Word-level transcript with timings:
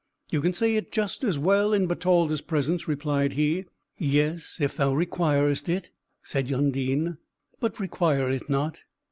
"You 0.31 0.41
can 0.41 0.51
say 0.51 0.77
it 0.77 0.91
just 0.91 1.23
as 1.23 1.37
well 1.37 1.73
in 1.73 1.85
Bertalda's 1.85 2.41
presence," 2.41 2.87
replied 2.87 3.33
he. 3.33 3.65
"Yes, 3.99 4.57
if 4.59 4.75
thou 4.75 4.95
requirest 4.95 5.69
it," 5.69 5.91
said 6.23 6.51
Undine, 6.51 7.19
"but 7.59 7.79
require 7.79 8.27
it 8.31 8.49
not." 8.49 8.79